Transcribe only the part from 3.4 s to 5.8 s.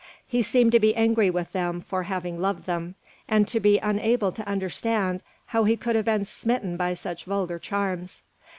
to be unable to understand how he